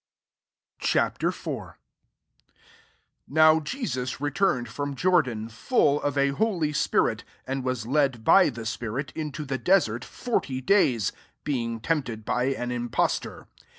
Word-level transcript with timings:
»Ch. 0.79 0.95
IV. 0.95 1.45
1 1.45 1.73
NOW 3.27 3.59
Jesus 3.59 4.19
re 4.19 4.31
turned 4.31 4.67
from 4.67 4.95
Jordan, 4.95 5.47
full 5.47 6.01
of 6.01 6.17
a 6.17 6.31
holjT 6.31 6.75
spirit, 6.75 7.23
and 7.45 7.63
was 7.63 7.85
led 7.85 8.23
by 8.23 8.49
the 8.49 8.61
I 8.61 8.63
spirit 8.63 9.11
into 9.15 9.45
the 9.45 9.59
desert 9.59 10.03
forty 10.03 10.59
days, 10.59 11.11
being 11.43 11.79
tempted 11.79 12.25
by 12.25 12.45
an 12.45 12.71
impost 12.71 13.27
or. 13.27 13.47